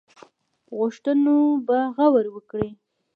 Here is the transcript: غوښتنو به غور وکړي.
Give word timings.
غوښتنو 0.77 1.37
به 1.67 1.77
غور 1.95 2.25
وکړي. 2.35 2.69